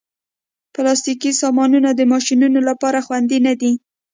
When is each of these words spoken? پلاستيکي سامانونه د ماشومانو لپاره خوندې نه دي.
پلاستيکي 0.73 1.31
سامانونه 1.41 1.89
د 1.93 2.01
ماشومانو 2.11 2.59
لپاره 2.69 2.99
خوندې 3.05 3.37
نه 3.47 3.53
دي. 3.61 3.71